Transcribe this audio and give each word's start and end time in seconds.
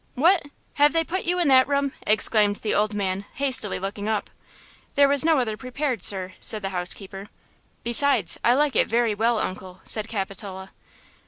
"What! 0.15 0.47
Have 0.81 0.93
they 0.93 1.03
put 1.03 1.25
you 1.25 1.37
in 1.37 1.47
that 1.49 1.67
room?" 1.67 1.93
exclaimed 2.07 2.55
the 2.55 2.73
old 2.73 2.95
man, 2.95 3.23
hastily 3.35 3.77
looking 3.77 4.09
up. 4.09 4.31
"There 4.95 5.07
was 5.07 5.23
no 5.23 5.37
other 5.39 5.51
one 5.51 5.59
prepared, 5.59 6.01
sir," 6.01 6.33
said 6.39 6.63
the 6.63 6.69
housekeeper. 6.69 7.27
"Besides, 7.83 8.39
I 8.43 8.55
like 8.55 8.75
it 8.75 8.87
very 8.87 9.13
well, 9.13 9.37
uncle," 9.37 9.81
said 9.83 10.07
Capitola. 10.07 10.71